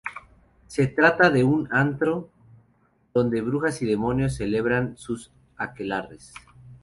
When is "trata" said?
0.87-1.29